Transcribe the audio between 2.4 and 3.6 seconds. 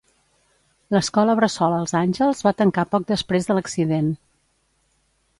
va tancar poc després de